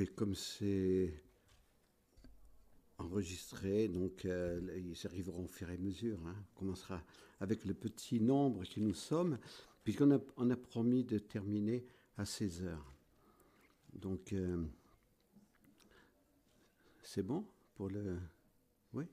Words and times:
Oui, 0.00 0.08
comme 0.16 0.34
c'est 0.34 1.12
enregistré, 2.96 3.86
donc 3.86 4.24
euh, 4.24 4.58
ils 4.78 5.06
arriveront 5.06 5.44
au 5.44 5.48
fur 5.48 5.68
et 5.68 5.74
à 5.74 5.76
mesure. 5.76 6.18
Hein. 6.26 6.34
On 6.38 6.58
commencera 6.58 7.04
avec 7.38 7.66
le 7.66 7.74
petit 7.74 8.18
nombre 8.18 8.64
qui 8.64 8.80
nous 8.80 8.94
sommes, 8.94 9.38
puisqu'on 9.84 10.10
a, 10.12 10.56
promis 10.56 11.04
de 11.04 11.18
terminer 11.18 11.84
à 12.16 12.24
16 12.24 12.62
heures. 12.62 12.94
Donc, 13.92 14.32
euh, 14.32 14.64
c'est 17.02 17.22
bon 17.22 17.44
pour 17.74 17.90
le... 17.90 18.16
Oui 18.94 19.04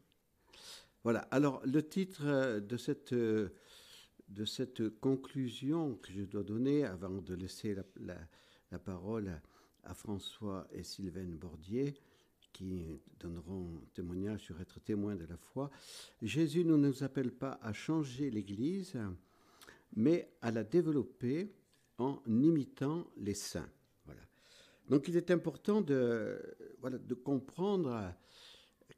Voilà, 1.04 1.20
alors 1.32 1.62
le 1.66 1.86
titre 1.86 2.60
de 2.60 2.78
cette, 2.78 3.14
de 3.14 4.46
cette 4.46 4.88
conclusion 5.02 5.96
que 5.98 6.14
je 6.14 6.22
dois 6.22 6.44
donner 6.44 6.86
avant 6.86 7.22
de 7.22 7.34
laisser 7.34 7.76
la, 7.76 8.16
la 8.72 8.80
parole 8.80 9.28
à 9.28 9.42
François 9.94 10.68
et 10.72 10.84
Sylvain 10.84 11.28
Bordier, 11.28 11.94
qui 12.54 13.00
donneront 13.20 13.82
témoignage 13.94 14.42
sur 14.42 14.60
être 14.60 14.80
témoins 14.80 15.16
de 15.16 15.26
la 15.26 15.38
foi. 15.38 15.70
Jésus 16.22 16.66
ne 16.66 16.76
nous 16.76 17.04
appelle 17.04 17.32
pas 17.32 17.60
à 17.62 17.74
changer 17.74 18.30
l'Église, 18.32 18.98
mais 19.96 20.32
à 20.42 20.52
la 20.52 20.64
développer 20.64 21.54
en 21.98 22.22
imitant 22.26 23.08
les 23.18 23.34
saints. 23.34 23.70
Voilà. 24.06 24.22
Donc 24.90 25.08
il 25.08 25.18
est 25.18 25.32
important 25.32 25.82
de, 25.82 26.40
voilà, 26.80 26.98
de 26.98 27.14
comprendre 27.14 28.14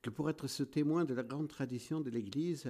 que 0.02 0.10
pour 0.10 0.30
être 0.30 0.48
ce 0.48 0.64
témoin 0.64 1.06
de 1.06 1.14
la 1.14 1.24
grande 1.24 1.50
tradition 1.50 2.00
de 2.00 2.10
l'Église, 2.10 2.70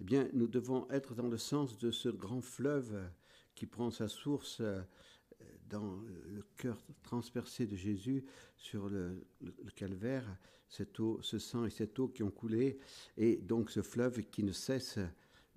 eh 0.00 0.04
bien, 0.04 0.28
nous 0.32 0.48
devons 0.48 0.88
être 0.90 1.14
dans 1.14 1.28
le 1.28 1.38
sens 1.38 1.78
de 1.78 1.90
ce 1.90 2.08
grand 2.08 2.40
fleuve 2.40 3.08
qui 3.54 3.66
prend 3.66 3.90
sa 3.90 4.08
source 4.08 4.60
dans 5.68 6.00
le 6.26 6.42
cœur 6.56 6.78
transpercé 7.02 7.66
de 7.66 7.76
Jésus 7.76 8.24
sur 8.56 8.88
le, 8.88 9.26
calvaire, 9.74 10.24
cette 10.68 10.98
eau, 11.00 11.18
ce 11.22 11.38
sang 11.38 11.64
et 11.64 11.70
cette 11.70 11.98
eau 11.98 12.08
qui 12.08 12.22
ont 12.22 12.30
coulé, 12.30 12.78
et 13.16 13.36
donc 13.36 13.70
ce 13.70 13.82
fleuve 13.82 14.22
qui 14.22 14.42
ne 14.42 14.52
cesse 14.52 14.98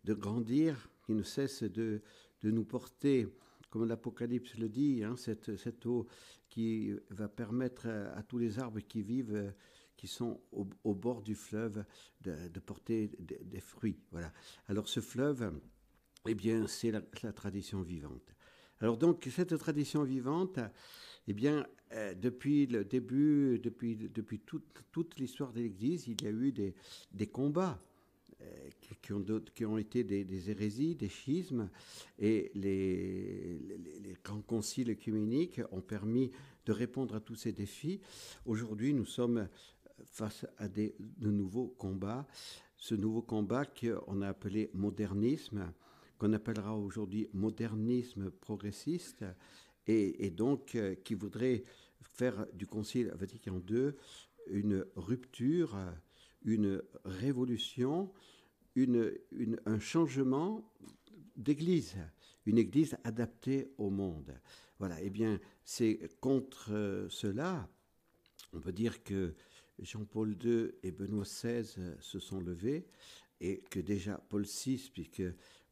de 0.03 0.13
grandir, 0.13 0.89
qui 1.05 1.13
ne 1.13 1.23
cesse 1.23 1.63
de, 1.63 2.01
nous 2.43 2.63
porter, 2.63 3.27
comme 3.69 3.85
l'Apocalypse 3.85 4.57
le 4.57 4.69
dit, 4.69 5.03
hein, 5.03 5.15
cette, 5.17 5.85
eau 5.85 6.07
qui 6.49 6.93
va 7.09 7.27
permettre 7.27 7.87
à, 7.87 8.23
tous 8.23 8.37
les 8.37 8.59
arbres 8.59 8.79
qui 8.79 9.01
vivent, 9.01 9.53
qui 9.97 10.07
sont 10.07 10.39
au, 10.51 10.95
bord 10.95 11.21
du 11.21 11.35
fleuve, 11.35 11.83
de, 12.21 12.59
porter 12.59 13.11
des, 13.19 13.59
fruits. 13.59 13.99
Voilà. 14.11 14.31
Alors 14.67 14.87
ce 14.87 14.99
fleuve, 14.99 15.51
eh 16.27 16.35
bien, 16.35 16.67
c'est 16.67 16.91
la 16.91 17.33
tradition 17.33 17.81
vivante. 17.81 18.36
Alors 18.79 18.97
donc 18.97 19.27
cette 19.31 19.57
tradition 19.57 20.03
vivante, 20.03 20.59
eh 21.27 21.33
bien, 21.33 21.65
euh, 21.93 22.13
depuis 22.13 22.67
le 22.67 22.85
début, 22.85 23.59
depuis, 23.59 23.97
toute, 24.91 25.19
l'histoire 25.19 25.51
de 25.51 25.61
l'Église, 25.61 26.07
il 26.07 26.21
y 26.21 26.27
a 26.27 26.31
eu 26.31 26.51
des, 26.51 27.27
combats. 27.27 27.81
Euh, 28.39 28.69
qui, 29.01 29.65
ont, 29.65 29.77
été 29.79 30.03
des, 30.03 30.49
hérésies, 30.51 30.95
des 30.95 31.09
schismes, 31.09 31.69
et 32.19 32.51
les, 32.53 34.15
grands 34.23 34.41
conciles 34.41 34.91
œcuméniques 34.91 35.59
ont 35.71 35.81
permis 35.81 36.29
de 36.65 36.71
répondre 36.71 37.15
à 37.15 37.19
tous 37.19 37.35
ces 37.35 37.51
défis. 37.51 37.99
Aujourd'hui, 38.45 38.93
nous 38.93 39.05
sommes 39.05 39.47
face 40.05 40.45
à 40.57 40.67
de 40.67 40.93
nouveaux 41.19 41.67
combats. 41.67 42.27
Ce 42.77 42.93
nouveau 42.93 43.23
combat 43.23 43.65
qu'on 43.65 44.21
a 44.21 44.27
appelé 44.27 44.69
modernisme, 44.73 45.73
qu'on 46.17 46.33
appellera 46.33 46.75
aujourd'hui 46.75 47.29
modernisme 47.33 48.31
progressiste, 48.31 49.25
et, 49.87 50.29
donc 50.31 50.75
euh, 50.75 50.95
qui 50.95 51.13
voudrait 51.13 51.63
faire 52.01 52.45
du 52.53 52.67
Concile 52.67 53.11
Vatican 53.15 53.61
II 53.69 53.91
une 54.49 54.85
rupture, 54.95 55.77
une 56.43 56.81
révolution, 57.05 58.11
une, 58.75 59.13
un 59.65 59.79
changement 59.79 60.69
d'église, 61.35 61.95
une 62.45 62.57
église 62.57 62.97
adaptée 63.03 63.71
au 63.77 63.89
monde. 63.89 64.33
Voilà, 64.79 65.01
eh 65.01 65.09
bien, 65.09 65.39
c'est 65.63 65.99
contre 66.21 66.71
euh, 66.71 67.07
cela, 67.09 67.69
on 68.53 68.59
peut 68.59 68.71
dire 68.71 69.03
que 69.03 69.33
Jean-Paul 69.79 70.37
II 70.43 70.71
et 70.83 70.91
Benoît 70.91 71.23
XVI 71.23 71.95
se 71.99 72.19
sont 72.19 72.39
levés 72.39 72.87
et 73.39 73.59
que 73.69 73.79
déjà 73.79 74.17
Paul 74.29 74.43
VI, 74.43 74.89
puisque 74.93 75.23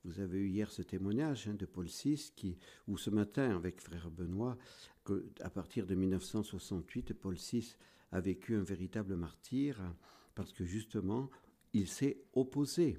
vous 0.05 0.19
avez 0.19 0.37
eu 0.37 0.47
hier 0.47 0.71
ce 0.71 0.83
témoignage 0.83 1.47
hein, 1.47 1.55
de 1.55 1.65
Paul 1.65 1.87
VI, 1.87 2.31
qui, 2.35 2.57
ou 2.87 2.97
ce 2.97 3.09
matin 3.09 3.55
avec 3.55 3.81
frère 3.81 4.11
Benoît, 4.11 4.57
que 5.03 5.25
à 5.41 5.49
partir 5.49 5.85
de 5.87 5.95
1968, 5.95 7.13
Paul 7.13 7.35
VI 7.35 7.75
a 8.11 8.21
vécu 8.21 8.55
un 8.55 8.63
véritable 8.63 9.15
martyr, 9.15 9.81
parce 10.35 10.53
que 10.53 10.63
justement, 10.63 11.29
il 11.73 11.87
s'est 11.87 12.17
opposé 12.33 12.97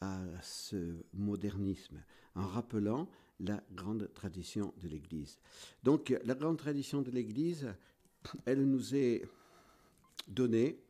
à 0.00 0.20
ce 0.42 1.04
modernisme, 1.12 2.02
en 2.34 2.46
rappelant 2.46 3.08
la 3.40 3.62
grande 3.72 4.12
tradition 4.12 4.74
de 4.82 4.88
l'Église. 4.88 5.38
Donc 5.84 6.14
la 6.24 6.34
grande 6.34 6.58
tradition 6.58 7.00
de 7.00 7.10
l'Église, 7.10 7.72
elle 8.44 8.64
nous 8.64 8.94
est 8.94 9.22
donnée 10.26 10.80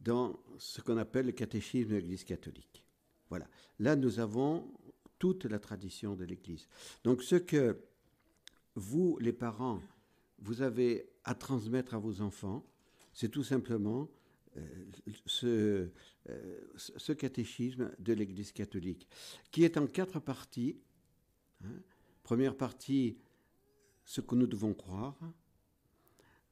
dans 0.00 0.38
ce 0.58 0.80
qu'on 0.80 0.96
appelle 0.96 1.26
le 1.26 1.32
catéchisme 1.32 1.90
de 1.90 1.96
l'Église 1.96 2.24
catholique. 2.24 2.85
Voilà. 3.28 3.46
Là, 3.78 3.96
nous 3.96 4.18
avons 4.20 4.70
toute 5.18 5.44
la 5.44 5.58
tradition 5.58 6.14
de 6.14 6.24
l'Église. 6.24 6.68
Donc, 7.04 7.22
ce 7.22 7.36
que 7.36 7.78
vous, 8.74 9.18
les 9.20 9.32
parents, 9.32 9.80
vous 10.38 10.62
avez 10.62 11.08
à 11.24 11.34
transmettre 11.34 11.94
à 11.94 11.98
vos 11.98 12.20
enfants, 12.20 12.64
c'est 13.12 13.30
tout 13.30 13.44
simplement 13.44 14.08
euh, 14.56 14.62
ce, 15.24 15.88
euh, 16.28 16.60
ce, 16.76 17.12
catéchisme 17.12 17.90
de 17.98 18.12
l'Église 18.12 18.52
catholique, 18.52 19.08
qui 19.50 19.64
est 19.64 19.76
en 19.76 19.86
quatre 19.86 20.20
parties. 20.20 20.78
Hein. 21.64 21.80
Première 22.22 22.56
partie, 22.56 23.18
ce 24.04 24.20
que 24.20 24.34
nous 24.34 24.46
devons 24.46 24.74
croire. 24.74 25.16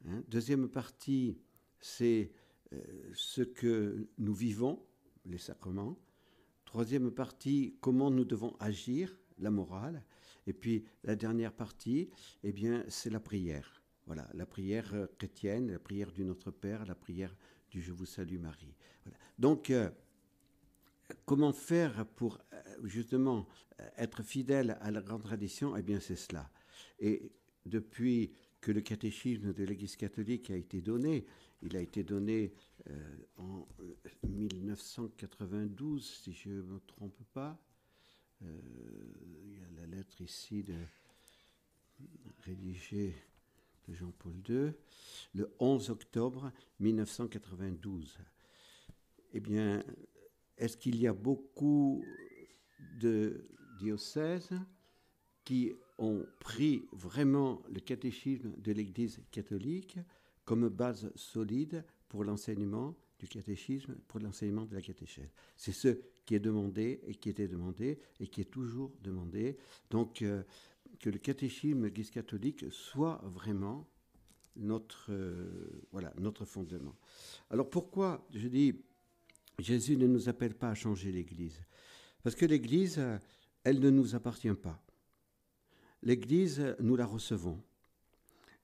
Hein. 0.06 0.22
Deuxième 0.28 0.68
partie, 0.68 1.38
c'est 1.80 2.32
euh, 2.72 2.82
ce 3.14 3.42
que 3.42 4.08
nous 4.18 4.34
vivons, 4.34 4.84
les 5.26 5.38
sacrements. 5.38 5.98
Troisième 6.74 7.12
partie, 7.12 7.76
comment 7.80 8.10
nous 8.10 8.24
devons 8.24 8.56
agir, 8.58 9.16
la 9.38 9.52
morale. 9.52 10.02
Et 10.48 10.52
puis 10.52 10.84
la 11.04 11.14
dernière 11.14 11.52
partie, 11.52 12.10
eh 12.42 12.50
bien, 12.50 12.84
c'est 12.88 13.10
la 13.10 13.20
prière. 13.20 13.80
Voilà, 14.06 14.28
la 14.34 14.44
prière 14.44 14.92
euh, 14.92 15.06
chrétienne, 15.16 15.70
la 15.70 15.78
prière 15.78 16.10
du 16.10 16.24
Notre 16.24 16.50
Père, 16.50 16.84
la 16.84 16.96
prière 16.96 17.32
du 17.70 17.80
Je 17.80 17.92
vous 17.92 18.06
salue 18.06 18.40
Marie. 18.40 18.74
Donc, 19.38 19.70
euh, 19.70 19.88
comment 21.24 21.52
faire 21.52 22.06
pour 22.16 22.40
euh, 22.52 22.60
justement 22.82 23.46
être 23.96 24.24
fidèle 24.24 24.76
à 24.80 24.90
la 24.90 25.00
grande 25.00 25.22
tradition? 25.22 25.76
Eh 25.76 25.82
bien, 25.82 26.00
c'est 26.00 26.16
cela. 26.16 26.50
Et 26.98 27.30
depuis 27.66 28.32
que 28.60 28.72
le 28.72 28.80
catéchisme 28.80 29.52
de 29.52 29.62
l'Église 29.62 29.94
catholique 29.94 30.50
a 30.50 30.56
été 30.56 30.80
donné. 30.80 31.24
Il 31.62 31.76
a 31.76 31.80
été 31.80 32.02
donné 32.02 32.52
en 33.36 33.64
1992, 34.34 36.02
euh, 36.02 36.22
si 36.22 36.32
je 36.32 36.50
ne 36.50 36.62
me 36.62 36.80
trompe 36.80 37.22
pas. 37.32 37.58
Euh, 38.42 38.60
il 39.44 39.58
y 39.58 39.62
a 39.62 39.80
la 39.80 39.86
lettre 39.86 40.20
ici 40.20 40.62
de 40.62 40.74
rédigée 42.44 43.14
de 43.88 43.94
Jean-Paul 43.94 44.34
II, 44.48 44.72
le 45.34 45.54
11 45.58 45.90
octobre 45.90 46.52
1992. 46.80 48.18
Eh 49.32 49.40
bien, 49.40 49.82
est-ce 50.56 50.76
qu'il 50.76 51.00
y 51.00 51.06
a 51.06 51.12
beaucoup 51.12 52.04
de 52.98 53.48
diocèses 53.78 54.50
qui 55.44 55.72
ont 55.98 56.24
pris 56.40 56.86
vraiment 56.92 57.62
le 57.68 57.80
catéchisme 57.80 58.54
de 58.56 58.72
l'Église 58.72 59.20
catholique 59.30 59.98
comme 60.44 60.68
base 60.68 61.10
solide 61.14 61.84
pour 62.08 62.24
l'enseignement 62.24 62.94
du 63.18 63.28
catéchisme, 63.28 63.94
pour 64.08 64.20
l'enseignement 64.20 64.64
de 64.64 64.74
la 64.74 64.82
catéchèse. 64.82 65.30
C'est 65.56 65.72
ce 65.72 65.98
qui 66.24 66.34
est 66.34 66.40
demandé 66.40 67.00
et 67.06 67.14
qui 67.14 67.28
était 67.28 67.48
demandé 67.48 67.98
et 68.20 68.26
qui 68.26 68.40
est 68.40 68.50
toujours 68.50 68.92
demandé. 69.02 69.56
Donc, 69.90 70.22
euh, 70.22 70.42
que 71.00 71.10
le 71.10 71.18
catéchisme 71.18 71.84
l'Église 71.84 72.10
catholique 72.10 72.66
soit 72.70 73.20
vraiment 73.24 73.86
notre, 74.56 75.06
euh, 75.10 75.82
voilà, 75.92 76.12
notre 76.18 76.44
fondement. 76.44 76.96
Alors 77.50 77.68
pourquoi, 77.68 78.26
je 78.32 78.48
dis, 78.48 78.74
Jésus 79.58 79.96
ne 79.96 80.06
nous 80.06 80.28
appelle 80.28 80.54
pas 80.54 80.70
à 80.70 80.74
changer 80.74 81.12
l'Église? 81.12 81.60
Parce 82.22 82.36
que 82.36 82.46
l'Église, 82.46 83.00
elle 83.64 83.80
ne 83.80 83.90
nous 83.90 84.14
appartient 84.14 84.54
pas. 84.54 84.80
L'Église, 86.02 86.74
nous 86.80 86.96
la 86.96 87.06
recevons. 87.06 87.62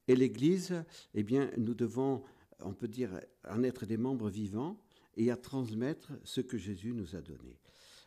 Et 0.08 0.16
l'Église, 0.16 0.84
eh 1.14 1.22
bien, 1.22 1.50
nous 1.56 1.74
devons, 1.74 2.22
on 2.62 2.72
peut 2.72 2.88
dire, 2.88 3.20
en 3.48 3.62
être 3.62 3.86
des 3.86 3.96
membres 3.96 4.30
vivants 4.30 4.78
et 5.16 5.30
à 5.30 5.36
transmettre 5.36 6.12
ce 6.24 6.40
que 6.40 6.58
Jésus 6.58 6.92
nous 6.92 7.16
a 7.16 7.20
donné. 7.20 7.58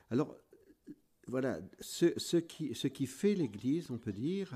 Alors, 0.09 0.37
voilà, 1.27 1.59
ce, 1.79 2.37
qui, 2.37 3.05
fait 3.05 3.35
l'Église, 3.35 3.91
on 3.91 3.97
peut 3.97 4.11
dire, 4.11 4.53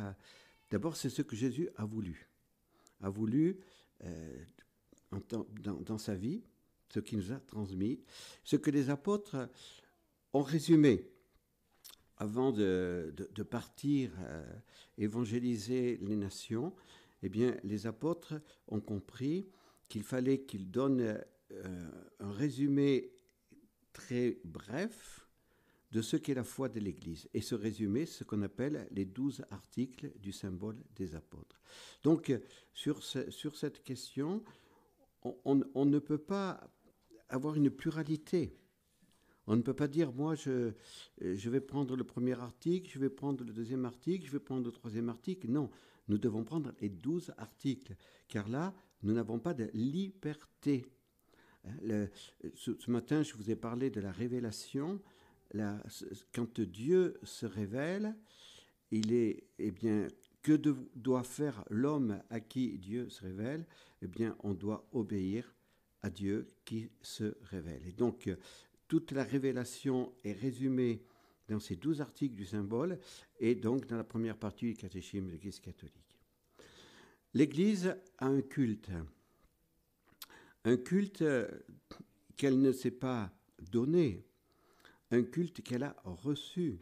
d'abord, 0.69 0.97
c'est 0.97 1.09
ce 1.09 1.21
que 1.21 1.35
Jésus 1.35 1.69
a 1.77 1.85
voulu. 1.85 2.29
a 3.01 3.09
voulu, 3.09 3.59
dans, 5.63 5.97
sa 5.97 6.15
vie, 6.15 6.43
ce 6.89 6.99
qu'il 6.99 7.19
nous 7.19 7.31
a 7.31 7.39
transmis, 7.39 8.01
ce 8.43 8.55
que 8.55 8.69
les 8.69 8.89
apôtres 8.89 9.49
ont 10.33 10.43
résumé 10.43 11.09
avant 12.17 12.51
de, 12.51 13.13
partir 13.49 14.11
évangéliser 14.97 15.97
les 16.01 16.15
nations, 16.15 16.73
eh 17.23 17.29
bien, 17.29 17.55
les 17.63 17.87
apôtres 17.87 18.33
ont 18.67 18.79
compris 18.79 19.47
qu'il 19.89 20.03
fallait 20.03 20.41
qu'ils 20.41 20.69
donnent 20.69 21.19
un 22.19 22.31
résumé 22.31 23.11
très 23.93 24.37
bref 24.43 25.27
de 25.91 26.01
ce 26.01 26.17
qu'est 26.17 26.33
la 26.33 26.43
foi 26.43 26.69
de 26.69 26.79
l'Église. 26.79 27.29
Et 27.33 27.41
ce 27.41 27.55
résumé, 27.55 28.05
ce 28.05 28.23
qu'on 28.23 28.41
appelle 28.41 28.87
les 28.91 29.05
douze 29.05 29.43
articles 29.49 30.11
du 30.19 30.31
symbole 30.31 30.77
des 30.95 31.15
apôtres. 31.15 31.59
Donc, 32.03 32.33
sur, 32.73 33.03
sur 33.03 33.55
cette 33.55 33.83
question, 33.83 34.43
on, 35.23 35.85
ne 35.85 35.99
peut 35.99 36.17
pas 36.17 36.69
avoir 37.29 37.55
une 37.55 37.69
pluralité. 37.69 38.57
On 39.47 39.55
ne 39.55 39.61
peut 39.61 39.73
pas 39.73 39.87
dire, 39.87 40.11
moi, 40.11 40.35
je, 40.35 40.73
je 41.21 41.49
vais 41.49 41.61
prendre 41.61 41.95
le 41.95 42.03
premier 42.03 42.39
article, 42.39 42.89
je 42.91 42.99
vais 42.99 43.09
prendre 43.09 43.43
le 43.43 43.53
deuxième 43.53 43.85
article, 43.85 44.25
je 44.25 44.31
vais 44.31 44.39
prendre 44.39 44.65
le 44.65 44.71
troisième 44.71 45.07
article. 45.07 45.47
Non, 45.47 45.69
nous 46.07 46.17
devons 46.17 46.43
prendre 46.43 46.73
les 46.79 46.89
douze 46.89 47.33
articles, 47.37 47.95
car 48.27 48.47
là, 48.47 48.73
nous 49.03 49.13
n'avons 49.13 49.39
pas 49.39 49.53
de 49.53 49.69
liberté. 49.73 50.85
Hein, 51.65 52.07
ce, 52.55 52.89
matin, 52.89 53.23
je 53.23 53.33
vous 53.33 53.51
ai 53.51 53.55
parlé 53.55 53.89
de 53.89 54.01
la 54.01 54.11
révélation 54.11 55.01
quand 56.33 56.59
Dieu 56.59 57.19
se 57.23 57.45
révèle, 57.45 58.15
il 58.91 59.13
est, 59.13 59.43
eh 59.59 59.71
bien, 59.71 60.07
que 60.41 60.53
doit 60.95 61.23
faire 61.23 61.63
l'homme 61.69 62.21
à 62.29 62.39
qui 62.39 62.77
Dieu 62.77 63.09
se 63.09 63.23
révèle? 63.23 63.65
Eh 64.01 64.07
bien, 64.07 64.35
on 64.43 64.53
doit 64.53 64.87
obéir 64.91 65.53
à 66.01 66.09
Dieu 66.09 66.47
qui 66.63 66.89
se 67.01 67.35
révèle. 67.41 67.85
Et 67.85 67.91
donc, 67.91 68.29
toute 68.87 69.11
la 69.11 69.23
révélation 69.23 70.13
est 70.23 70.33
résumée 70.33 71.03
dans 71.47 71.59
ces 71.59 71.75
douze 71.75 72.01
articles 72.01 72.35
du 72.35 72.45
symbole 72.45 72.99
et 73.39 73.55
donc 73.55 73.87
dans 73.87 73.97
la 73.97 74.03
première 74.03 74.37
partie 74.37 74.65
du 74.67 74.75
catéchisme 74.75 75.27
de 75.27 75.31
l'Église 75.31 75.59
catholique. 75.59 75.93
L'Église 77.33 77.95
a 78.17 78.27
un 78.27 78.41
culte, 78.41 78.89
un 80.63 80.77
culte 80.77 81.23
qu'elle 82.35 82.59
ne 82.59 82.71
s'est 82.71 82.91
pas 82.91 83.31
donné, 83.71 84.25
un 85.11 85.23
culte 85.23 85.61
qu'elle 85.61 85.83
a 85.83 85.95
reçu. 86.03 86.79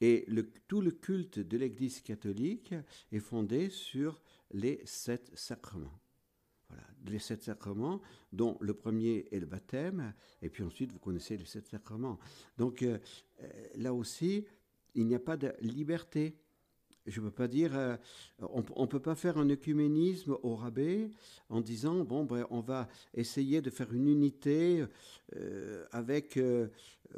Et 0.00 0.26
tout 0.68 0.80
le 0.80 0.90
culte 0.90 1.38
de 1.38 1.56
l'Église 1.56 2.00
catholique 2.00 2.74
est 3.12 3.20
fondé 3.20 3.70
sur 3.70 4.20
les 4.50 4.80
sept 4.84 5.30
sacrements. 5.34 6.03
Les 7.04 7.18
sept 7.18 7.42
sacrements, 7.42 8.00
dont 8.32 8.56
le 8.60 8.74
premier 8.74 9.26
est 9.30 9.38
le 9.38 9.46
baptême, 9.46 10.14
et 10.42 10.48
puis 10.48 10.62
ensuite 10.62 10.92
vous 10.92 10.98
connaissez 10.98 11.36
les 11.36 11.44
sept 11.44 11.68
sacrements. 11.68 12.18
Donc 12.58 12.82
euh, 12.82 12.98
euh, 13.42 13.46
là 13.76 13.92
aussi, 13.92 14.44
il 14.94 15.06
n'y 15.06 15.14
a 15.14 15.20
pas 15.20 15.36
de 15.36 15.52
liberté. 15.60 16.38
Je 17.06 17.20
ne 17.20 17.26
peux 17.26 17.32
pas 17.32 17.48
dire, 17.48 17.76
euh, 17.76 17.96
on 18.40 18.82
ne 18.82 18.86
peut 18.86 19.00
pas 19.00 19.14
faire 19.14 19.36
un 19.36 19.50
œcuménisme 19.50 20.38
au 20.42 20.54
rabais 20.54 21.10
en 21.50 21.60
disant, 21.60 22.02
bon, 22.04 22.24
ben, 22.24 22.46
on 22.48 22.60
va 22.60 22.88
essayer 23.12 23.60
de 23.60 23.68
faire 23.68 23.92
une 23.92 24.08
unité 24.08 24.86
avec 25.90 26.38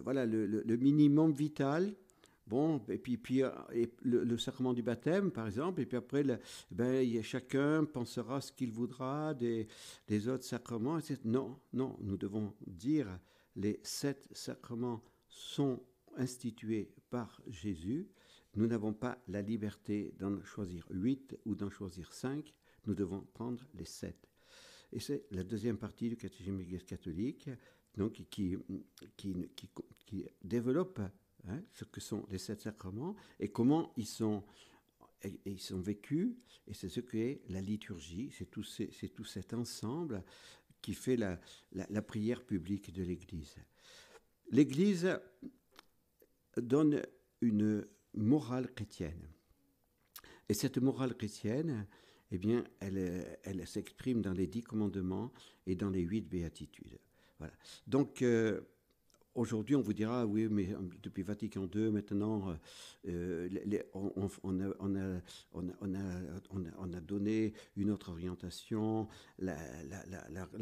voilà, 0.02 0.26
le, 0.26 0.76
minimum 0.76 1.33
vital. 1.33 1.95
Bon, 2.47 2.81
et 2.88 2.99
puis, 2.99 3.43
et 3.73 3.91
le, 4.03 4.38
sacrement 4.38 4.73
du 4.73 4.83
baptême, 4.83 5.33
par 5.33 5.47
exemple, 5.47 5.81
et 5.81 5.87
puis 5.87 5.97
après, 5.97 6.25
ben, 6.71 7.23
chacun 7.23 7.85
pensera 7.85 8.41
ce 8.41 8.53
qu'il 8.53 8.71
voudra 8.71 9.35
des, 9.35 9.67
autres 10.29 10.45
sacrements. 10.45 10.99
Non, 11.25 11.59
non, 11.73 11.97
nous 12.00 12.17
devons 12.17 12.55
dire 12.67 13.19
les 13.57 13.81
sept 13.83 14.29
sacrements 14.33 15.03
sont 15.29 15.83
institués 16.17 16.93
par 17.11 17.41
Jésus. 17.49 18.09
Nous 18.55 18.67
n'avons 18.67 18.93
pas 18.93 19.19
la 19.26 19.43
liberté 19.43 20.15
d'en 20.19 20.41
choisir 20.45 20.87
huit 20.91 21.37
ou 21.45 21.57
d'en 21.57 21.69
choisir 21.69 22.12
cinq. 22.12 22.55
Nous 22.87 22.95
devons 22.95 23.26
prendre 23.35 23.67
les 23.75 23.85
sept. 23.85 24.31
Et 24.93 25.00
c'est 25.00 25.26
la 25.33 25.43
deuxième 25.43 25.79
partie 25.79 26.09
du 26.09 26.17
catéchisme 26.17 26.62
catholique 26.87 27.50
donc 27.97 28.23
qui 28.29 28.57
développe 30.45 31.00
hein, 31.49 31.62
ce 31.73 31.85
que 31.85 32.00
sont 32.00 32.26
les 32.31 32.38
sept 32.38 32.62
sacrements 32.62 33.15
et 33.41 33.49
comment 33.49 33.93
ils 33.97 34.07
sont, 34.07 34.45
ils 35.45 35.61
sont 35.61 35.81
vécus, 35.81 36.35
et 36.67 36.75
c'est 36.75 36.88
ce 36.88 37.00
qu'est 37.00 37.43
la 37.49 37.61
liturgie, 37.61 38.31
c'est 38.37 38.50
tout, 38.50 38.62
c'est 38.62 39.15
tout 39.15 39.25
cet 39.25 39.55
ensemble 39.55 40.23
qui 40.83 40.95
fait 40.95 41.17
la, 41.17 41.41
la, 41.73 42.03
prière 42.03 42.45
publique 42.45 42.93
de 42.93 43.03
l'Église. 43.03 43.57
L'Église 44.50 45.19
donne 46.57 47.03
une 47.41 47.87
morale 48.15 48.73
chrétienne. 48.73 49.29
Et 50.49 50.55
cette 50.55 50.79
morale 50.79 51.17
chrétienne, 51.17 51.87
eh 52.31 52.38
bien, 52.38 52.65
elle, 52.81 53.38
elle 53.43 53.67
s'exprime 53.67 54.23
dans 54.23 54.33
les 54.33 54.47
dix 54.47 54.62
commandements 54.62 55.33
et 55.67 55.75
dans 55.75 55.91
les 55.91 56.03
huit 56.03 56.23
béatitudes. 56.23 56.99
Voilà. 57.38 57.55
Donc, 57.87 58.23
euh, 58.23 58.61
aujourd'hui, 59.37 59.76
on 59.76 59.81
vous 59.81 59.93
dira, 59.93 60.26
oui, 60.26 60.49
mais 60.50 60.73
euh, 60.73 60.78
depuis 61.02 61.23
Vatican 61.23 61.69
II, 61.73 61.90
maintenant, 61.90 62.57
on, 63.05 64.12
a, 66.93 67.00
donné 67.00 67.52
une 67.76 67.90
autre 67.90 68.11
orientation. 68.11 69.09
La, 69.38 69.57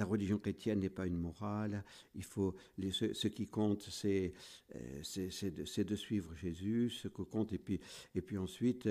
religion 0.05 0.39
chrétienne 0.39 0.81
n'est 0.81 0.91
pas 0.91 1.07
une 1.07 1.17
morale. 1.17 1.85
Il 2.15 2.25
faut, 2.25 2.55
ce, 2.79 3.29
qui 3.29 3.47
compte, 3.47 3.83
c'est 3.83 4.35
de, 4.73 5.95
suivre 5.95 6.35
Jésus, 6.35 6.91
ce 6.91 7.09
que 7.09 7.23
compte. 7.23 7.53
Et 7.53 7.59
puis, 7.59 8.39
ensuite, 8.39 8.89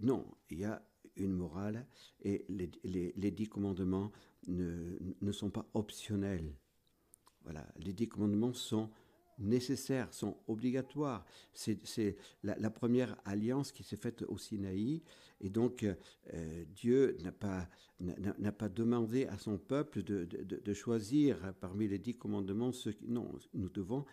non, 0.00 0.26
il 0.50 0.60
y 0.60 0.64
a 0.64 0.82
une 1.16 1.32
morale 1.32 1.86
et 2.22 2.44
les, 2.48 3.30
dix 3.30 3.48
commandements 3.48 4.12
ne 4.46 5.32
sont 5.32 5.50
pas 5.50 5.66
optionnels. 5.74 6.54
Voilà, 7.44 7.66
les 7.76 7.92
dix 7.92 8.08
commandements 8.08 8.52
sont 8.52 8.90
nécessaires, 9.38 10.12
sont 10.12 10.36
obligatoires. 10.46 11.24
C'est 11.52 12.16
la, 12.42 12.70
première 12.70 13.16
alliance 13.24 13.72
qui 13.72 13.82
s'est 13.82 13.96
faite 13.96 14.22
au 14.28 14.38
Sinaï, 14.38 15.02
et 15.40 15.50
donc 15.50 15.84
euh, 15.84 16.64
Dieu 16.74 17.16
n'a 17.22 17.32
pas, 17.32 17.68
pas 18.58 18.68
demandé 18.68 19.26
à 19.26 19.38
son 19.38 19.58
peuple 19.58 20.02
de, 20.02 20.74
choisir 20.74 21.54
parmi 21.60 21.88
les 21.88 21.98
dix 21.98 22.14
commandements 22.14 22.72
ceux 22.72 22.92
qui... 22.92 23.08
Non, 23.08 23.30
nous 23.54 23.68
devons 23.68 24.04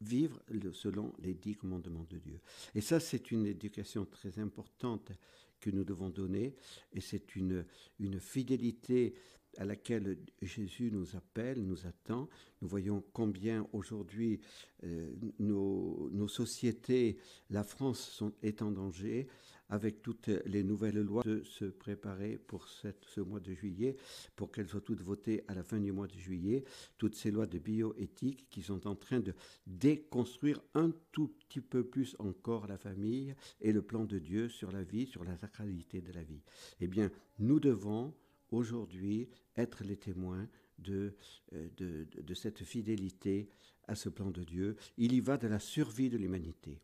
vivre 0.00 0.42
selon 0.72 1.12
les 1.20 1.34
dix 1.34 1.54
commandements 1.54 2.06
de 2.10 2.18
Dieu. 2.18 2.40
Et 2.74 2.80
ça, 2.80 2.98
c'est 2.98 3.30
une 3.30 3.46
éducation 3.46 4.04
très 4.04 4.38
importante 4.40 5.12
que 5.60 5.70
nous 5.70 5.84
devons 5.84 6.10
donner, 6.10 6.56
et 6.92 7.00
c'est 7.00 7.36
une, 7.36 7.64
une 8.00 8.18
fidélité 8.18 9.14
à 9.58 9.64
laquelle 9.64 10.18
Jésus 10.40 10.90
nous 10.92 11.16
appelle, 11.16 11.64
nous 11.64 11.86
attend. 11.86 12.28
Nous 12.60 12.68
voyons 12.68 13.02
combien 13.12 13.66
aujourd'hui 13.72 14.40
euh, 14.84 15.12
nos, 15.38 16.28
sociétés, 16.28 17.18
la 17.50 17.64
France 17.64 18.00
sont, 18.00 18.32
est 18.42 18.62
en 18.62 18.70
danger 18.70 19.28
avec 19.68 20.02
toutes 20.02 20.28
les 20.44 20.62
nouvelles 20.62 21.00
lois 21.00 21.22
de 21.22 21.42
se 21.44 21.64
préparer 21.64 22.36
pour 22.36 22.68
ce 22.68 23.20
mois 23.20 23.40
de 23.40 23.54
juillet, 23.54 23.96
pour 24.36 24.52
qu'elles 24.52 24.68
soient 24.68 24.82
toutes 24.82 25.00
votées 25.00 25.44
à 25.48 25.54
la 25.54 25.62
fin 25.62 25.80
du 25.80 25.92
mois 25.92 26.08
de 26.08 26.18
juillet, 26.18 26.64
toutes 26.98 27.14
ces 27.14 27.30
lois 27.30 27.46
de 27.46 27.58
bioéthique 27.58 28.48
qui 28.50 28.60
sont 28.60 28.86
en 28.86 28.94
train 28.94 29.20
de 29.20 29.32
déconstruire 29.66 30.60
un 30.74 30.90
tout 31.10 31.28
petit 31.28 31.62
peu 31.62 31.84
plus 31.84 32.14
encore 32.18 32.66
la 32.66 32.76
famille 32.76 33.34
et 33.62 33.72
le 33.72 33.80
plan 33.80 34.04
de 34.04 34.18
Dieu 34.18 34.50
sur 34.50 34.72
la 34.72 34.82
vie, 34.82 35.06
sur 35.06 35.24
la 35.24 35.38
sacralité 35.38 36.02
de 36.02 36.12
la 36.12 36.22
vie. 36.22 36.42
Eh 36.80 36.86
bien, 36.86 37.10
nous 37.38 37.58
devons 37.58 38.12
aujourd'hui 38.52 39.28
être 39.56 39.84
les 39.84 39.96
témoins 39.96 40.48
de, 40.78 41.14
euh, 41.54 41.68
de, 41.76 42.06
de, 42.20 42.34
cette 42.34 42.64
fidélité 42.64 43.48
à 43.86 43.94
ce 43.94 44.08
plan 44.08 44.30
de 44.30 44.42
Dieu. 44.42 44.76
Il 44.96 45.12
y 45.12 45.20
va 45.20 45.36
de 45.36 45.48
la 45.48 45.58
survie 45.58 46.10
de 46.10 46.16
l'humanité. 46.16 46.80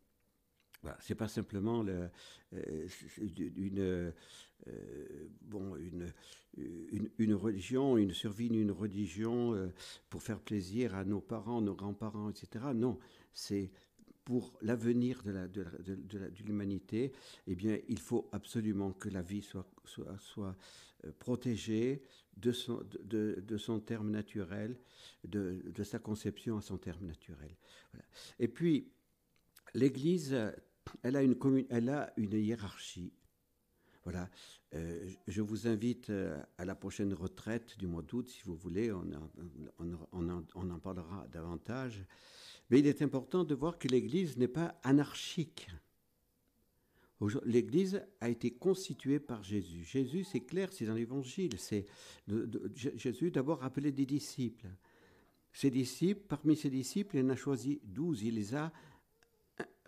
Voilà, 0.82 0.96
c'est 1.00 1.16
pas 1.16 1.26
simplement 1.26 1.82
le, 1.82 2.08
euh, 2.52 2.88
une, 3.18 3.80
euh, 3.80 4.12
bon, 5.42 5.74
une, 5.76 6.12
une, 7.18 7.34
religion, 7.34 7.96
une 7.96 8.12
survie 8.12 8.48
d'une 8.48 8.70
religion 8.70 9.72
pour 10.08 10.22
faire 10.22 10.40
plaisir 10.40 10.94
à 10.94 11.04
nos 11.04 11.20
parents, 11.20 11.60
nos 11.60 11.74
grands-parents, 11.74 12.30
etc. 12.30 12.66
Non, 12.74 12.98
c'est 13.32 13.70
pour 14.28 14.52
l'avenir 14.60 15.22
de, 15.24 15.64
l'humanité, 16.44 17.12
eh 17.46 17.54
bien, 17.54 17.78
il 17.88 17.98
faut 17.98 18.28
absolument 18.30 18.92
que 18.92 19.08
la 19.08 19.22
vie 19.22 19.40
soit, 19.40 19.64
euh, 21.06 21.12
protégée 21.18 22.02
de 22.36 22.52
son, 22.52 23.80
terme 23.80 24.10
naturel, 24.10 24.76
de, 25.24 25.82
sa 25.82 25.98
conception 25.98 26.58
à 26.58 26.60
son 26.60 26.76
terme 26.76 27.06
naturel. 27.06 27.56
Et 28.38 28.48
puis, 28.48 28.92
l'Église, 29.72 30.36
elle 31.02 31.16
a 31.16 31.22
une, 31.22 31.38
hiérarchie. 32.18 33.14
Voilà. 34.04 34.28
Euh, 34.74 35.10
je 35.26 35.40
vous 35.40 35.68
invite 35.68 36.10
euh, 36.10 36.38
à 36.58 36.66
la 36.66 36.74
prochaine 36.74 37.14
retraite 37.14 37.78
du 37.78 37.86
mois 37.86 38.02
d'août, 38.02 38.28
si 38.28 38.42
vous 38.44 38.56
voulez, 38.56 38.92
on, 38.92 40.70
en 40.70 40.78
parlera 40.80 41.26
davantage. 41.32 42.04
Mais 42.70 42.80
il 42.80 42.86
est 42.86 43.02
important 43.02 43.44
de 43.44 43.54
voir 43.54 43.78
que 43.78 43.88
l'Église 43.88 44.36
n'est 44.36 44.48
pas 44.48 44.78
anarchique. 44.82 45.68
L'Église 47.44 48.02
a 48.20 48.28
été 48.28 48.52
constituée 48.52 49.18
par 49.18 49.42
Jésus. 49.42 49.84
Jésus, 49.84 50.24
c'est 50.24 50.40
clair, 50.40 50.72
c'est 50.72 50.86
dans 50.86 50.94
l'Évangile. 50.94 51.58
C'est 51.58 51.86
Jésus 52.74 53.30
d'abord 53.30 53.64
appelé 53.64 53.90
des 53.90 54.06
disciples. 54.06 54.68
Ses 55.52 55.70
disciples, 55.70 56.22
parmi 56.28 56.54
ses 56.54 56.70
disciples, 56.70 57.16
il 57.16 57.24
en 57.24 57.30
a 57.30 57.36
choisi 57.36 57.80
douze. 57.82 58.22
Il 58.22 58.36
les 58.36 58.54
a 58.54 58.72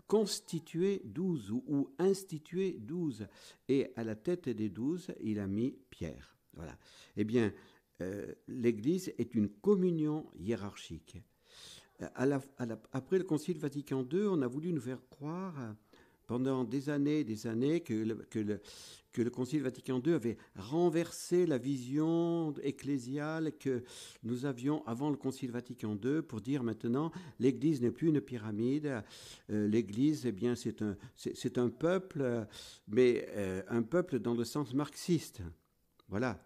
constitués 0.09 1.03
douze 1.05 1.53
ou, 1.53 1.95
institués 1.99 2.73
douze. 2.81 3.29
Et 3.69 3.93
à 3.95 4.03
la 4.03 4.17
tête 4.17 4.49
des 4.49 4.69
douze, 4.69 5.13
il 5.23 5.39
a 5.39 5.47
mis 5.47 5.77
Pierre. 5.89 6.37
Voilà. 6.55 6.77
Eh 7.17 7.23
bien, 7.23 7.53
euh, 8.01 8.35
l'Église 8.49 9.13
est 9.19 9.37
une 9.37 9.49
communion 9.49 10.27
hiérarchique. 10.37 11.23
Après 12.92 13.19
le 13.19 13.25
Concile 13.25 13.59
Vatican 13.59 14.07
II, 14.11 14.26
on 14.26 14.42
a 14.42 14.47
voulu 14.47 14.73
nous 14.73 14.80
faire 14.80 15.00
croire 15.09 15.75
pendant 16.30 16.62
des 16.62 16.88
années 16.90 17.21
et 17.21 17.25
des 17.25 17.49
années 17.49 17.80
que 17.80 17.92
le, 17.92 19.30
Concile 19.30 19.62
Vatican 19.62 20.00
II 20.07 20.12
avait 20.12 20.38
renversé 20.54 21.45
la 21.45 21.59
vision 21.59 22.54
ecclésiale 22.62 23.50
que 23.59 23.83
nous 24.23 24.45
avions 24.45 24.87
avant 24.87 25.11
le 25.11 25.16
Concile 25.16 25.50
Vatican 25.50 25.99
II 26.00 26.23
pour 26.23 26.40
dire 26.40 26.62
maintenant 26.62 27.11
l'Église 27.40 27.83
n'est 27.83 27.90
plus 27.90 28.11
une 28.11 28.21
pyramide, 28.21 29.02
euh, 29.50 29.66
l'Église 29.66 30.25
eh 30.25 30.30
bien 30.30 30.54
c'est 30.54 31.59
un, 31.59 31.69
peuple, 31.69 32.47
mais 32.87 33.26
euh, 33.30 33.62
un 33.69 33.83
peuple 33.83 34.21
dans 34.21 34.35
le 34.35 34.45
sens 34.45 34.73
marxiste. 34.73 35.42
Voilà, 36.09 36.38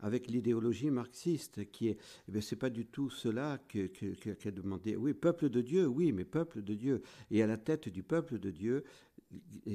avec 0.00 0.28
l'idéologie 0.28 0.90
marxiste, 0.90 1.70
qui 1.70 1.88
est, 1.88 1.98
eh 2.32 2.40
c'est 2.40 2.56
pas 2.56 2.70
du 2.70 2.86
tout 2.86 3.10
cela 3.10 3.58
qu'a 3.68 3.88
que, 3.88 4.50
demandé. 4.50 4.96
Oui, 4.96 5.14
peuple 5.14 5.48
de 5.48 5.60
Dieu, 5.60 5.86
oui, 5.86 6.12
mais 6.12 6.24
peuple 6.24 6.62
de 6.62 6.74
Dieu. 6.74 7.02
Et 7.30 7.42
à 7.42 7.46
la 7.46 7.56
tête 7.56 7.88
du 7.88 8.02
peuple 8.02 8.38
de 8.38 8.50
Dieu, 8.50 8.84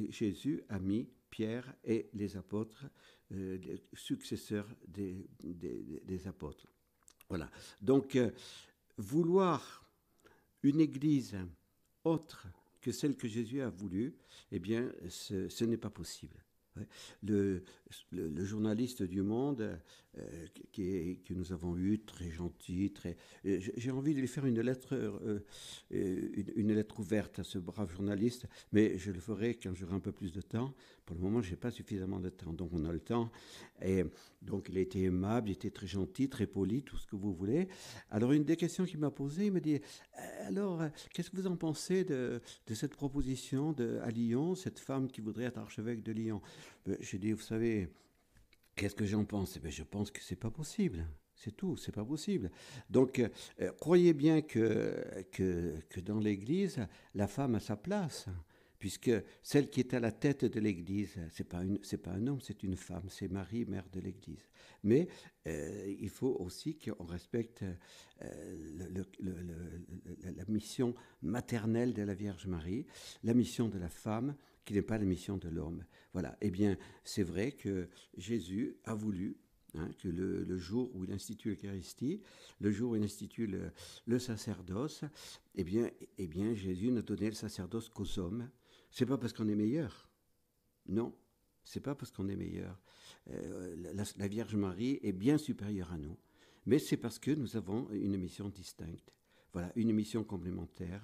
Jésus 0.10 0.64
a 0.70 0.80
mis 0.80 1.08
Pierre 1.30 1.74
et 1.84 2.10
les 2.14 2.38
apôtres, 2.38 2.86
euh, 3.32 3.58
les 3.58 3.84
successeurs 3.94 4.68
des, 4.88 5.28
apôtres. 6.28 6.68
Voilà. 7.30 7.50
Donc, 7.82 8.16
euh, 8.16 8.32
vouloir 8.98 9.86
une 10.64 10.80
église 10.80 11.38
autre 12.04 12.48
que 12.82 12.92
celle 12.92 13.16
que 13.16 13.28
Jésus 13.28 13.62
a 13.62 13.70
voulu, 13.70 14.16
eh 14.52 14.60
bien, 14.60 14.92
ce 15.10 15.64
n'est 15.66 15.78
pas 15.78 15.90
possible. 15.90 16.44
Le, 17.24 17.64
le, 18.12 18.46
journaliste 18.46 19.02
du 19.02 19.22
Monde 19.22 19.80
euh, 20.18 20.46
qui 20.72 21.20
que 21.26 21.34
nous 21.34 21.52
avons 21.52 21.76
eu, 21.78 22.00
très 22.00 22.30
gentil, 22.30 22.92
très. 22.92 23.18
Euh, 23.46 23.60
j'ai 23.76 23.92
envie 23.92 24.14
de 24.14 24.20
lui 24.20 24.28
faire 24.28 24.46
une 24.46 24.62
lettre, 24.62 24.94
euh, 24.94 25.40
une, 25.90 26.74
lettre 26.74 27.00
ouverte 27.00 27.40
à 27.40 27.44
ce 27.44 27.58
brave 27.58 27.92
journaliste, 27.92 28.46
mais 28.72 28.98
je 28.98 29.12
le 29.12 29.20
ferai 29.20 29.56
quand 29.56 29.74
j'aurai 29.74 29.96
un 29.96 30.00
peu 30.00 30.12
plus 30.12 30.32
de 30.32 30.42
temps. 30.42 30.74
Pour 31.06 31.16
le 31.16 31.22
moment, 31.22 31.42
je 31.42 31.52
n'ai 31.52 31.56
pas 31.56 31.72
suffisamment 31.72 32.20
de 32.20 32.30
temps, 32.30 32.54
donc 32.54 32.72
on 32.74 32.86
a 32.86 32.92
le 32.92 33.00
temps. 33.00 33.30
Et 33.82 34.04
donc, 34.42 34.68
il 34.70 34.78
a 34.78 34.82
été 34.82 35.04
aimable, 35.04 35.50
il 35.50 35.54
était 35.54 35.72
très 35.72 35.88
gentil, 35.88 36.30
très 36.30 36.48
poli, 36.48 36.84
tout 36.84 36.98
ce 36.98 37.08
que 37.08 37.16
vous 37.16 37.34
voulez. 37.34 37.68
Alors, 38.10 38.32
une 38.32 38.44
des 38.44 38.56
questions 38.56 38.86
qu'il 38.86 39.00
m'a 39.00 39.12
posées, 39.12 39.48
il 39.48 39.52
me 39.52 39.62
dit 39.62 39.80
Alors, 40.46 40.82
qu'est-ce 41.14 41.30
que 41.30 41.36
vous 41.36 41.48
en 41.48 41.58
pensez 41.58 42.04
de, 42.04 42.42
de 42.68 42.74
cette 42.74 42.96
proposition 42.96 43.74
de, 43.74 44.00
à 44.02 44.12
Lyon, 44.12 44.56
cette 44.56 44.80
femme 44.80 45.10
qui 45.10 45.22
voudrait 45.22 45.46
être 45.46 45.58
archevêque 45.58 46.04
de 46.04 46.12
Lyon? 46.12 46.42
J'ai 47.00 47.18
dit 47.18 47.32
Vous 47.34 47.42
savez, 47.42 47.90
Qu'est-ce 48.76 48.96
que 48.96 49.06
j'en 49.06 49.24
pense? 49.24 49.58
Eh 49.64 49.72
Je 49.72 49.84
pense 49.84 50.12
que 50.12 50.22
c'est 50.22 50.36
pas 50.36 50.52
possible. 50.52 51.08
C'est 51.36 51.56
tout, 51.56 51.76
c'est 51.78 51.92
pas 51.92 52.06
possible. 52.06 52.50
Donc, 52.90 53.20
euh, 53.20 53.72
croyez 53.80 54.14
bien 54.14 54.42
que, 54.42 55.24
que, 55.32 56.00
dans 56.00 56.20
l'Église, 56.20 56.80
la 57.14 57.28
femme 57.28 57.56
a 57.56 57.60
sa 57.60 57.76
place, 57.76 58.28
puisque 58.80 59.12
celle 59.44 59.70
qui 59.70 59.82
est 59.82 59.94
à 59.94 60.00
la 60.00 60.12
tête 60.12 60.46
de 60.46 60.60
l'Église, 60.60 61.20
c'est 61.32 61.44
pas 61.44 61.62
pas 62.04 62.12
un 62.12 62.28
homme, 62.28 62.42
c'est 62.42 62.64
une 62.64 62.78
femme, 62.78 63.08
c'est 63.10 63.30
Marie, 63.30 63.66
mère 63.66 63.88
de 63.92 64.00
l'Église. 64.00 64.48
Mais 64.84 65.08
euh, 65.48 65.96
il 66.00 66.10
faut 66.10 66.38
aussi 66.40 66.78
qu'on 66.78 67.06
respecte 67.06 67.64
euh, 68.22 69.06
la 69.22 70.46
mission 70.48 70.96
maternelle 71.22 71.94
de 71.94 72.04
la 72.04 72.14
Vierge 72.14 72.48
Marie, 72.48 72.86
la 73.24 73.34
mission 73.34 73.68
de 73.68 73.78
la 73.78 73.90
femme, 73.90 74.36
qui 74.66 74.74
n'est 74.74 74.82
pas 74.82 74.98
la 74.98 75.06
mission 75.06 75.38
de 75.38 75.48
l'homme. 75.48 75.86
Voilà. 76.14 76.36
Eh 76.42 76.50
bien, 76.50 76.78
c'est 77.04 77.24
vrai 77.24 77.52
que 77.52 77.88
Jésus 78.18 78.78
a 78.84 78.96
voulu 78.96 79.38
hein, 79.76 79.90
que 80.00 80.10
le, 80.10 80.58
jour 80.58 80.90
où 80.96 81.04
il 81.04 81.12
institue 81.12 81.50
l'Eucharistie, 81.50 82.22
le 82.60 82.72
jour 82.72 82.92
où 82.92 82.96
il 82.96 83.04
institue 83.04 83.48
le, 84.06 84.20
sacerdoce, 84.20 85.06
eh 85.54 85.64
bien, 85.64 85.90
eh 86.18 86.28
bien, 86.28 86.54
Jésus 86.54 86.92
n'a 86.92 87.02
donné 87.02 87.28
le 87.28 87.36
sacerdoce 87.36 87.90
qu'aux 87.90 88.20
hommes. 88.20 88.50
C'est 88.90 89.06
pas 89.06 89.18
parce 89.18 89.34
qu'on 89.34 89.48
est 89.48 89.56
meilleur. 89.56 90.10
Non, 90.88 91.14
c'est 91.64 91.80
pas 91.80 91.96
parce 91.96 92.12
qu'on 92.12 92.30
est 92.30 92.36
meilleur. 92.36 92.80
Euh, 93.32 93.94
la, 94.18 94.28
Vierge 94.28 94.56
Marie 94.56 95.00
est 95.02 95.12
bien 95.12 95.38
supérieure 95.38 95.92
à 95.92 95.98
nous, 95.98 96.18
mais 96.66 96.80
c'est 96.80 96.98
parce 96.98 97.20
que 97.20 97.32
nous 97.32 97.58
avons 97.58 97.90
une 97.92 98.18
mission 98.18 98.50
distincte. 98.50 99.12
Voilà, 99.52 99.72
une 99.78 99.94
mission 99.94 100.24
complémentaire 100.26 101.02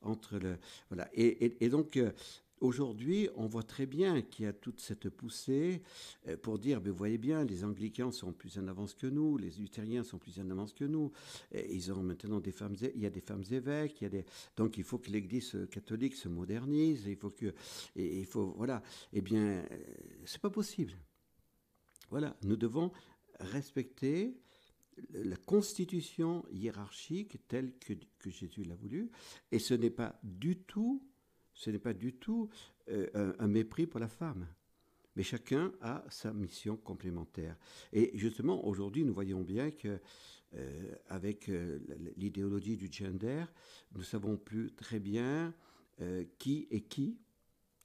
entre 0.00 0.38
le 0.38 0.56
voilà 0.88 1.10
et, 1.12 1.68
donc 1.68 1.98
euh, 1.98 2.12
Aujourd'hui, 2.60 3.30
on 3.36 3.46
voit 3.46 3.62
très 3.62 3.86
bien 3.86 4.20
qu'il 4.20 4.44
y 4.44 4.48
a 4.48 4.52
toute 4.52 4.80
cette 4.80 5.08
poussée 5.08 5.82
euh, 6.28 6.36
pour 6.36 6.58
dire, 6.58 6.78
vous 6.78 6.92
voyez 6.92 7.16
bien, 7.16 7.42
les 7.42 7.64
anglicans 7.64 8.12
sont 8.12 8.34
plus 8.34 8.58
en 8.58 8.68
avance 8.68 8.92
que 8.92 9.06
nous, 9.06 9.38
les 9.38 9.48
luthériens 9.50 10.04
sont 10.04 10.18
plus 10.18 10.38
en 10.38 10.50
avance 10.50 10.74
que 10.74 10.84
nous. 10.84 11.10
ils 11.54 11.90
ont 11.90 12.02
maintenant 12.02 12.38
des 12.38 12.52
femmes, 12.52 12.76
il 12.94 13.00
y 13.00 13.06
a 13.06 13.10
des 13.10 13.22
femmes 13.22 13.44
évêques, 13.50 14.04
donc 14.56 14.76
il 14.76 14.84
faut 14.84 14.98
que 14.98 15.10
l'Église 15.10 15.56
catholique 15.70 16.14
se 16.14 16.28
modernise, 16.28 17.06
il 17.06 17.16
faut 17.16 17.30
que, 17.30 17.54
il 17.96 18.26
faut, 18.26 18.52
voilà. 18.58 18.82
Eh 19.14 19.22
bien, 19.22 19.40
euh, 19.40 19.64
c'est 20.26 20.40
pas 20.42 20.50
possible. 20.50 20.92
Voilà, 22.10 22.36
nous 22.42 22.56
devons 22.56 22.92
respecter 23.38 24.36
la 25.12 25.36
constitution 25.36 26.44
hiérarchique 26.52 27.38
telle 27.48 27.72
que 27.78 28.30
Jésus 28.30 28.64
l'a 28.64 28.74
voulu, 28.74 29.10
et 29.50 29.58
ce 29.58 29.72
n'est 29.72 29.88
pas 29.88 30.20
du 30.22 30.58
tout 30.58 31.02
ce 31.60 31.68
n'est 31.68 31.78
pas 31.78 31.92
du 31.92 32.14
tout 32.14 32.48
euh, 32.88 33.34
un, 33.38 33.46
mépris 33.46 33.86
pour 33.86 34.00
la 34.00 34.08
femme. 34.08 34.46
Mais 35.14 35.22
chacun 35.22 35.72
a 35.82 36.02
sa 36.08 36.32
mission 36.32 36.78
complémentaire. 36.78 37.54
Et 37.92 38.12
justement, 38.14 38.66
aujourd'hui, 38.66 39.04
nous 39.04 39.12
voyons 39.12 39.42
bien 39.42 39.70
que 39.70 40.00
euh, 40.54 40.94
avec 41.08 41.50
euh, 41.50 41.78
l'idéologie 42.16 42.78
du 42.78 42.88
gender, 42.90 43.44
nous 43.94 44.02
savons 44.02 44.36
plus 44.38 44.72
très 44.72 44.98
bien 44.98 45.54
qui 46.38 46.66
est 46.70 46.80
qui. 46.80 47.18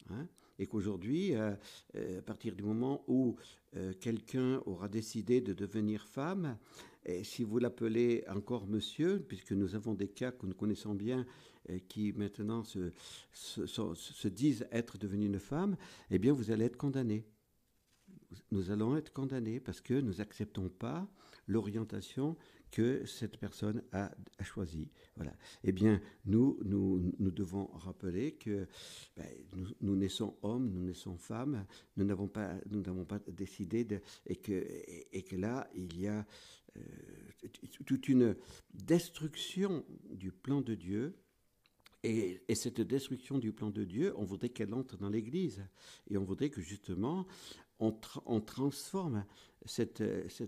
Hein, 0.10 0.25
et 0.59 0.67
qu'aujourd'hui, 0.67 1.35
à 1.35 1.57
partir 2.25 2.55
du 2.55 2.63
moment 2.63 3.03
où 3.07 3.35
quelqu'un 4.00 4.62
aura 4.65 4.88
décidé 4.88 5.41
de 5.41 5.53
devenir 5.53 6.07
femme, 6.07 6.57
et 7.05 7.24
si 7.24 7.43
vous 7.43 7.59
l'appelez 7.59 8.24
encore 8.29 8.65
monsieur, 8.67 9.19
puisque 9.19 9.51
nous 9.51 9.75
avons 9.75 9.93
des 9.93 10.07
cas 10.07 10.31
que 10.31 10.45
nous 10.45 10.55
connaissons 10.55 10.95
bien 10.95 11.25
qui 11.88 12.13
maintenant 12.13 12.63
se, 12.63 12.91
se, 13.33 14.27
disent 14.27 14.67
être 14.71 14.97
devenus 14.97 15.27
une 15.27 15.39
femme, 15.39 15.77
eh 16.09 16.19
bien 16.19 16.33
vous 16.33 16.51
allez 16.51 16.65
être 16.65 16.77
condamnés. 16.77 17.25
Nous 18.51 18.71
allons 18.71 18.97
être 18.97 19.13
condamnés 19.13 19.59
parce 19.59 19.81
que 19.81 19.93
nous 19.93 20.15
n'acceptons 20.15 20.69
pas 20.69 21.07
l'orientation 21.47 22.35
que 22.75 23.05
cette 23.05 23.38
personne 23.38 23.82
a, 23.94 24.12
choisie. 24.44 24.89
Voilà. 25.15 25.34
Eh 25.63 25.72
bien, 25.72 26.01
nous, 26.25 26.60
nous, 26.65 27.13
nous 27.17 27.32
devons 27.32 27.67
rappeler 27.67 28.34
que 28.34 28.67
ben, 29.15 29.25
nous, 29.79 29.96
naissons 29.96 30.36
hommes, 30.41 30.70
nous 30.70 30.84
naissons 30.84 31.17
femmes, 31.17 31.65
nous 31.96 32.03
n'avons 32.03 32.27
pas, 32.27 32.53
nous 32.70 32.82
n'avons 32.82 33.05
pas 33.05 33.20
décidé 33.29 33.88
et 34.25 34.36
que, 34.36 34.65
et, 35.13 35.24
que 35.24 35.38
là, 35.38 35.70
il 35.74 35.98
y 35.98 36.08
a 36.08 36.25
euh, 36.75 36.82
toute 37.86 38.10
une 38.10 38.36
destruction 38.74 39.86
du 40.10 40.34
plan 40.34 40.60
de 40.60 40.75
Dieu 40.75 41.15
et, 42.05 42.41
cette 42.53 42.82
destruction 42.82 43.39
du 43.39 43.51
plan 43.51 43.72
de 43.72 43.84
Dieu, 43.84 44.13
on 44.17 44.25
voudrait 44.25 44.50
qu'elle 44.50 44.74
entre 44.74 44.98
dans 44.98 45.10
l'Église. 45.10 45.65
Et 46.08 46.17
on 46.17 46.24
voudrait 46.24 46.50
que 46.50 46.62
justement, 46.62 47.25
on, 47.79 48.41
transforme 48.41 49.25
cette, 49.65 50.01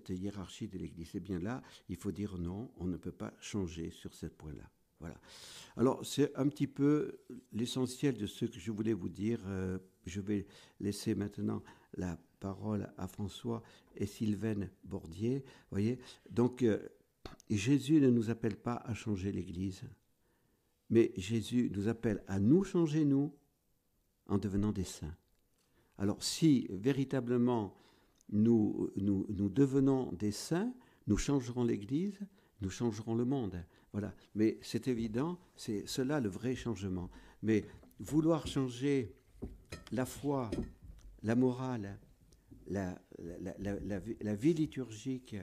hiérarchie 0.09 0.67
de 0.67 0.77
l'Église. 0.77 1.15
Et 1.15 1.19
bien 1.19 1.39
là, 1.39 1.61
il 1.89 1.97
faut 1.97 2.11
dire 2.11 2.37
non, 2.37 2.71
on 2.77 2.85
ne 2.85 2.97
peut 2.97 3.11
pas 3.11 3.33
changer 3.39 3.91
sur 3.91 4.13
ce 4.13 4.27
point-là. 4.27 4.69
Voilà. 4.99 5.19
Alors, 5.75 6.03
c'est 6.05 6.35
un 6.35 6.47
petit 6.47 6.65
peu 6.65 7.19
l'essentiel 7.53 8.17
de 8.17 8.25
ce 8.25 8.45
que 8.45 8.59
je 8.59 8.71
voulais 8.71 8.93
vous 8.93 9.09
dire. 9.09 9.39
Euh, 9.45 9.77
je 10.05 10.21
vais 10.21 10.47
laisser 10.79 11.13
maintenant 11.13 11.61
la 11.95 12.17
parole 12.39 12.91
à 12.97 13.07
François 13.07 13.61
et 13.95 14.07
Sylvaine 14.07 14.71
Bordier. 14.83 15.43
Voyez 15.69 15.99
Donc, 16.31 16.63
euh, 16.63 16.79
Jésus 17.49 18.01
ne 18.01 18.09
nous 18.09 18.29
appelle 18.29 18.55
pas 18.55 18.75
à 18.85 18.93
changer 18.93 19.31
l'Église. 19.31 19.83
Mais 20.89 21.11
Jésus 21.15 21.69
nous 21.75 21.89
appelle 21.89 22.23
à 22.27 22.39
nous 22.39 22.63
changer, 22.63 23.05
nous, 23.05 23.33
en 24.27 24.37
devenant 24.37 24.71
des 24.71 24.83
saints. 24.83 25.15
Alors 25.97 26.21
si 26.23 26.67
véritablement 26.69 27.75
nous, 28.29 28.91
nous, 28.97 29.49
devenons 29.49 30.11
des 30.13 30.31
saints, 30.31 30.73
nous 31.07 31.17
changerons 31.17 31.63
l'Église, 31.63 32.19
nous 32.61 32.69
changerons 32.69 33.15
le 33.15 33.25
monde. 33.25 33.63
Voilà. 33.93 34.13
Mais 34.35 34.59
c'est 34.61 34.87
évident, 34.87 35.39
c'est 35.55 35.87
cela 35.87 36.19
le 36.19 36.29
vrai 36.29 36.55
changement. 36.55 37.09
Mais 37.41 37.65
vouloir 37.99 38.47
changer 38.47 39.15
la 39.91 40.05
foi, 40.05 40.51
la 41.23 41.35
morale, 41.35 41.97
la, 42.69 42.99
vie 44.35 44.53
liturgique 44.53 45.35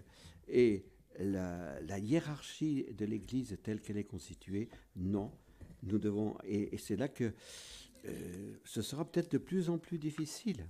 et 0.49 0.85
la, 1.19 1.99
hiérarchie 1.99 2.87
de 2.97 3.05
l'Église 3.05 3.57
telle 3.63 3.81
qu'elle 3.81 3.97
est 3.97 4.05
constituée, 4.05 4.69
non. 4.97 5.33
Nous 5.83 5.99
devons, 5.99 6.37
et, 6.45 6.77
c'est 6.79 6.97
là 6.97 7.09
que 7.09 7.33
euh, 8.07 8.57
ce 8.65 8.83
sera 8.83 9.05
peut-être 9.05 9.33
de 9.33 9.39
plus 9.39 9.71
en 9.71 9.79
plus 9.79 9.99
difficile 9.99 10.69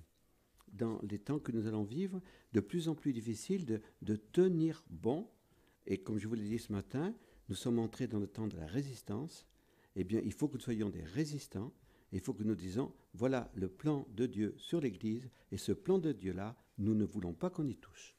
dans 0.72 1.00
les 1.08 1.18
temps 1.18 1.38
que 1.38 1.52
nous 1.52 1.66
allons 1.66 1.84
vivre, 1.84 2.20
de 2.52 2.60
plus 2.60 2.88
en 2.88 2.94
plus 2.94 3.12
difficile 3.12 3.64
de, 3.64 3.80
de 4.02 4.16
tenir 4.16 4.84
bon. 4.90 5.28
Et 5.86 5.98
comme 5.98 6.18
je 6.18 6.26
vous 6.26 6.34
l'ai 6.34 6.48
dit 6.48 6.58
ce 6.58 6.72
matin, 6.72 7.14
nous 7.48 7.54
sommes 7.54 7.78
entrés 7.78 8.06
dans 8.06 8.18
le 8.18 8.26
temps 8.26 8.48
de 8.48 8.56
la 8.56 8.66
résistance. 8.66 9.46
Eh 9.96 10.04
bien, 10.04 10.20
il 10.24 10.32
faut 10.32 10.48
que 10.48 10.54
nous 10.54 10.60
soyons 10.60 10.90
des 10.90 11.04
résistants 11.04 11.72
il 12.14 12.20
faut 12.20 12.32
que 12.32 12.44
nous 12.44 12.54
disons, 12.54 12.92
voilà 13.12 13.50
le 13.54 13.68
plan 13.68 14.06
de 14.14 14.26
Dieu 14.26 14.54
sur 14.56 14.80
l'Église, 14.80 15.28
et 15.50 15.56
ce 15.56 15.72
plan 15.72 15.98
de 15.98 16.12
Dieu-là, 16.12 16.56
nous 16.78 16.94
ne 16.94 17.04
voulons 17.04 17.34
pas 17.34 17.50
qu'on 17.50 17.66
y 17.66 17.74
touche. 17.74 18.16